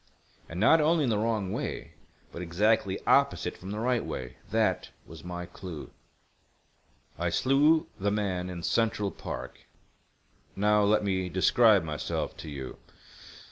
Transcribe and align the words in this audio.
And 0.49 0.59
not 0.59 0.81
only 0.81 1.03
in 1.03 1.11
the 1.11 1.19
wrong 1.19 1.51
way, 1.53 1.93
but 2.31 2.41
exactly 2.41 2.99
opposite 3.05 3.55
from 3.55 3.69
the 3.69 3.77
right 3.77 4.03
way. 4.03 4.37
That 4.49 4.89
was 5.05 5.23
my 5.23 5.45
clue. 5.45 5.91
"I 7.19 7.29
slew 7.29 7.85
the 7.99 8.09
man 8.09 8.49
in 8.49 8.63
Central 8.63 9.11
Park. 9.11 9.59
Now, 10.55 10.81
let 10.81 11.03
me 11.03 11.29
describe 11.29 11.83
myself 11.83 12.35
to 12.37 12.49
you. 12.49 12.77